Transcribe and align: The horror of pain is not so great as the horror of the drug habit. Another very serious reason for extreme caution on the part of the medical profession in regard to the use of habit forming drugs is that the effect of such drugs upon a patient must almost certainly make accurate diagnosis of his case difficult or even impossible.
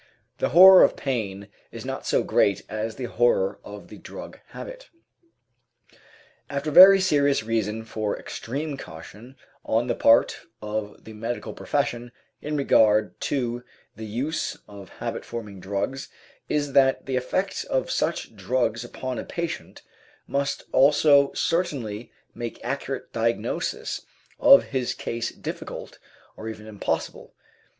The 0.39 0.49
horror 0.49 0.81
of 0.83 0.95
pain 0.97 1.47
is 1.71 1.85
not 1.85 2.07
so 2.07 2.23
great 2.23 2.63
as 2.67 2.95
the 2.95 3.03
horror 3.05 3.59
of 3.63 3.89
the 3.89 3.99
drug 3.99 4.39
habit. 4.47 4.89
Another 6.49 6.71
very 6.71 6.99
serious 6.99 7.43
reason 7.43 7.83
for 7.85 8.17
extreme 8.17 8.77
caution 8.77 9.35
on 9.63 9.85
the 9.85 9.93
part 9.93 10.39
of 10.59 11.03
the 11.03 11.13
medical 11.13 11.53
profession 11.53 12.11
in 12.41 12.57
regard 12.57 13.19
to 13.29 13.63
the 13.95 14.07
use 14.07 14.57
of 14.67 14.89
habit 14.89 15.23
forming 15.23 15.59
drugs 15.59 16.09
is 16.49 16.73
that 16.73 17.05
the 17.05 17.15
effect 17.15 17.63
of 17.69 17.91
such 17.91 18.35
drugs 18.35 18.83
upon 18.83 19.19
a 19.19 19.23
patient 19.23 19.83
must 20.25 20.63
almost 20.71 21.37
certainly 21.43 22.11
make 22.33 22.59
accurate 22.65 23.13
diagnosis 23.13 24.01
of 24.39 24.63
his 24.63 24.95
case 24.95 25.29
difficult 25.29 25.99
or 26.35 26.49
even 26.49 26.65
impossible. 26.65 27.35